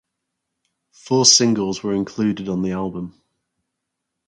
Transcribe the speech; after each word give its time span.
Four 0.93 1.25
singles 1.27 1.83
were 1.83 1.93
included 1.93 2.49
on 2.49 2.63
the 2.63 2.71
album. 2.71 3.21